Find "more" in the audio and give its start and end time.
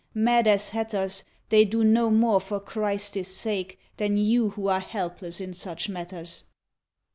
2.09-2.41